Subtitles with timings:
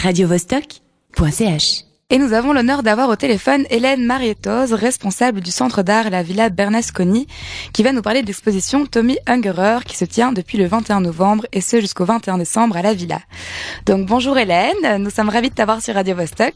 [0.00, 1.84] radiovostok.ch.
[2.12, 6.48] Et nous avons l'honneur d'avoir au téléphone Hélène Mariettos, responsable du centre d'art La Villa
[6.48, 7.28] Bernasconi,
[7.72, 11.46] qui va nous parler de l'exposition Tommy Ungerer qui se tient depuis le 21 novembre
[11.52, 13.18] et ce jusqu'au 21 décembre à la Villa.
[13.86, 16.54] Donc bonjour Hélène, nous sommes ravis de t'avoir sur Radio Vostok.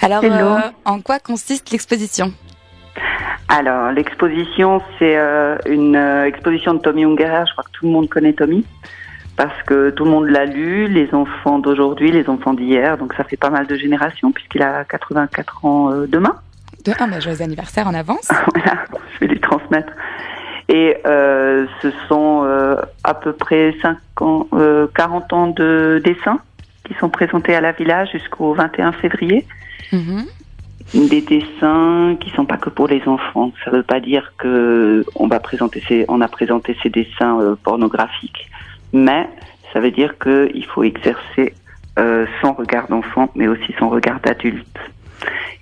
[0.00, 2.32] Alors euh, en quoi consiste l'exposition?
[3.48, 7.90] Alors l'exposition c'est euh, une euh, exposition de Tommy Ungerer, je crois que tout le
[7.90, 8.64] monde connaît Tommy
[9.36, 13.24] parce que tout le monde l'a lu, les enfants d'aujourd'hui, les enfants d'hier, donc ça
[13.24, 16.36] fait pas mal de générations puisqu'il a 84 ans euh, demain.
[16.84, 18.28] De un, bah, joyeux anniversaire en avance.
[18.54, 19.92] voilà, je vais lui transmettre.
[20.68, 24.46] Et euh, ce sont euh, à peu près 5 ans,
[24.94, 26.38] 40 ans de dessins
[26.84, 29.46] qui sont présentés à la villa jusqu'au 21 février.
[29.92, 30.24] Mhm.
[30.94, 33.52] Des dessins qui sont pas que pour les enfants.
[33.64, 38.50] Ça veut pas dire que on va présenter ces, on a présenté ces dessins pornographiques
[38.94, 39.28] mais
[39.72, 41.52] ça veut dire qu'il faut exercer
[41.98, 44.78] euh, son regard d'enfant, mais aussi son regard d'adulte.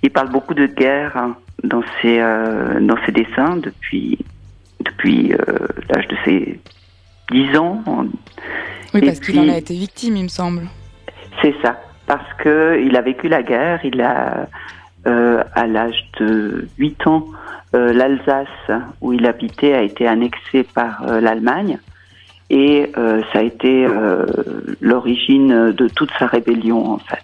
[0.03, 4.19] Il parle beaucoup de guerre hein, dans ses euh, dans ses dessins depuis
[4.81, 6.59] depuis euh, l'âge de ses
[7.31, 7.83] 10 ans.
[8.93, 10.67] Oui, parce qu'il en a été victime, il me semble.
[11.41, 13.79] C'est ça, parce que il a vécu la guerre.
[13.83, 14.47] Il a
[15.05, 17.27] à l'âge de 8 ans,
[17.73, 18.47] l'Alsace
[19.01, 21.79] où il habitait a été annexée par l'Allemagne
[22.49, 24.25] et euh, ça a été euh,
[24.81, 27.23] l'origine de toute sa rébellion en fait.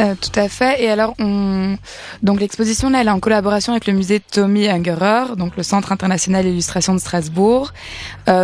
[0.00, 0.82] Euh, tout à fait.
[0.82, 1.76] Et alors, on...
[2.22, 6.44] donc l'exposition elle est en collaboration avec le musée Tommy Ungerer, donc le Centre international
[6.44, 7.72] d'illustration de Strasbourg.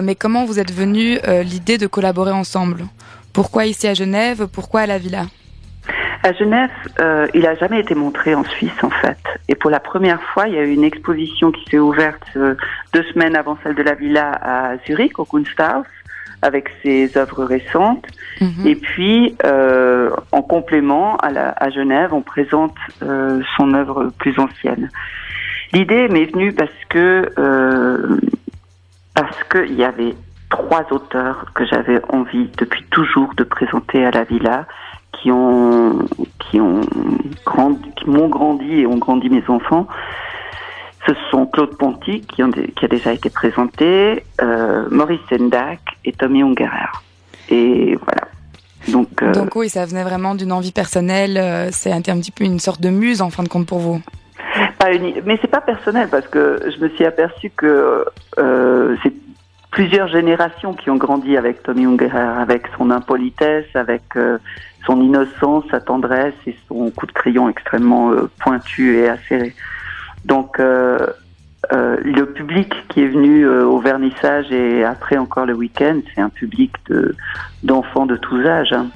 [0.03, 2.87] mais comment vous êtes venu l'idée de collaborer ensemble?
[3.33, 4.47] Pourquoi ici à Genève?
[4.51, 5.27] Pourquoi à la Villa?
[6.25, 9.19] À Genève, euh, il a jamais été montré en Suisse en fait.
[9.49, 12.55] Et pour la première fois, il y a eu une exposition qui s'est ouverte euh,
[12.95, 15.85] deux semaines avant celle de la Villa à Zurich, au Kunsthaus,
[16.41, 18.07] avec ses œuvres récentes.
[18.41, 18.67] Mhm.
[18.67, 24.39] Et puis, euh, en complément, à, la, à, Genève, on présente euh, son œuvre plus
[24.39, 24.89] ancienne.
[25.75, 28.19] L'idée m'est venue parce que euh,
[29.15, 30.15] parce qu'il y avait
[30.49, 34.67] trois auteurs que j'avais envie depuis toujours de présenter à la Villa
[35.21, 35.99] qui ont
[36.39, 36.81] qui ont
[37.45, 39.87] grandi, qui m'ont grandi et ont grandi mes enfants.
[41.07, 46.13] Ce sont Claude Ponty qui, ont, qui a déjà été présenté, euh, Maurice Sendak et
[46.13, 46.89] Tommy Ungerer.
[47.51, 48.29] Et voilà.
[48.89, 51.37] Donc, euh, Donc oui, ça venait vraiment d'une envie personnelle.
[51.37, 53.79] Euh, c'est un, un petit peu une sorte de muse en fin de compte pour
[53.79, 54.01] vous.
[54.79, 58.05] Pas une, mais c'est pas personnel parce que je me suis aperçu que
[58.39, 59.13] euh, c'est
[59.75, 64.39] plusieurs générations qui ont grandi avec Tommy Ungerer, avec son impolitesse, avec euh,
[64.87, 69.53] son innocence, sa tendresse et son coup de crayon extrêmement euh, pointu et acéré.
[70.25, 70.97] Donc euh,
[71.73, 76.73] le public qui est venu au vernissage et après encore le week-end, c'est un public
[76.89, 77.17] de
[77.65, 78.73] d'enfants de tous âges.
[78.73, 78.87] Hein.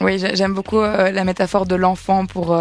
[0.00, 2.56] Oui, j'aime beaucoup la métaphore de l'enfant pour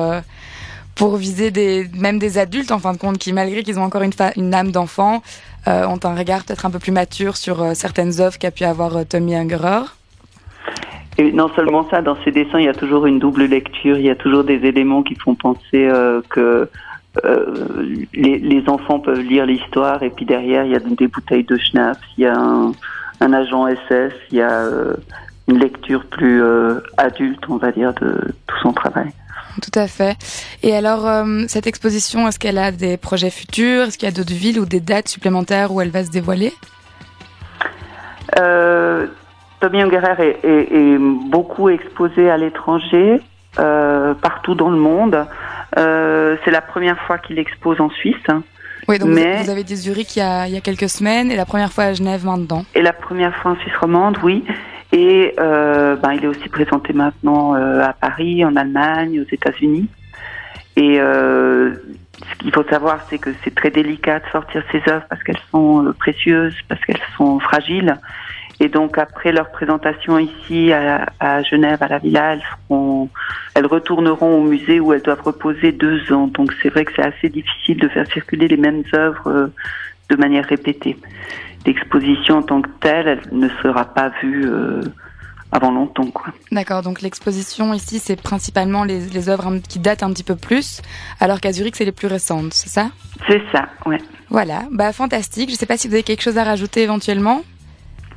[0.96, 4.02] pour viser même des adultes en fin de compte qui malgré qu'ils ont encore
[4.36, 5.22] une âme d'enfant
[5.66, 9.36] ont un regard peut-être un peu plus mature sur certaines œuvres qu'a pu avoir Tommy
[9.36, 9.84] Ungerer.
[11.18, 14.06] Et non seulement ça, dans ces dessins, il y a toujours une double lecture, il
[14.06, 16.70] y a toujours des éléments qui font penser euh, que
[17.26, 21.58] euh, les, enfants peuvent lire l'histoire et puis derrière, il y a des bouteilles de
[21.58, 24.94] schnapps, il y a un, agent SS, il y a euh,
[25.48, 29.10] une lecture plus euh, adulte, on va dire, de tout son travail.
[29.62, 30.18] Tout à fait.
[30.64, 33.86] Et alors, euh, cette exposition, est-ce qu'elle a des projets futurs?
[33.86, 36.54] Est-ce qu'il y a d'autres villes ou des dates supplémentaires où elle va se dévoiler?
[38.40, 39.08] Euh,
[39.60, 43.20] Tommy Ungerer est, beaucoup exposé à l'étranger,
[43.60, 45.26] euh, partout dans le monde.
[45.78, 48.16] Euh, c'est la première fois qu'il expose en Suisse.
[48.88, 51.32] Oui, donc Mais, vous avez dit Zurich il y, a, il y a quelques semaines
[51.32, 52.64] et la première fois à Genève maintenant.
[52.76, 54.46] Et la première fois en Suisse romande, oui.
[54.94, 59.88] Et euh, ben, il est aussi présenté maintenant euh, à Paris, en Allemagne, aux États-Unis.
[60.76, 61.74] Et euh,
[62.14, 65.42] ce qu'il faut savoir, c'est que c'est très délicat de sortir ces œuvres parce qu'elles
[65.52, 67.98] sont précieuses, parce qu'elles sont fragiles.
[68.60, 73.10] Et donc après leur présentation ici à, Genève, à la Villa, elles, seront,
[73.54, 76.28] elles retourneront au musée où elles doivent reposer deux ans.
[76.28, 79.52] Donc c'est vrai que c'est assez difficile de faire circuler les mêmes œuvres
[80.10, 80.98] de manière répétée.
[81.68, 84.82] L'exposition en tant que telle, elle ne sera pas vue euh,
[85.52, 86.10] avant longtemps.
[86.12, 86.34] Quoi.
[86.52, 90.82] D'accord, donc l'exposition ici, c'est principalement les, les œuvres qui datent un petit peu plus,
[91.20, 92.90] alors qu'à Zurich, c'est les plus récentes, c'est ça?
[93.28, 94.00] C'est ça, ouais.
[94.30, 95.50] Voilà, bah fantastique.
[95.50, 97.44] Je ne sais pas si vous avez quelque chose à rajouter éventuellement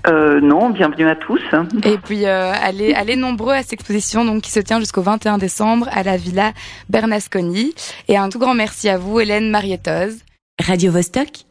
[0.07, 1.43] euh, non, bienvenue à tous.
[1.85, 5.37] Et puis euh, allez, allez nombreux à cette exposition donc qui se tient jusqu'au 21
[5.37, 6.53] décembre à la Villa
[6.89, 7.75] Bernasconi.
[8.09, 10.21] Et un tout grand merci à vous, Hélène Mariettoz.
[10.59, 11.45] Radio -Vostok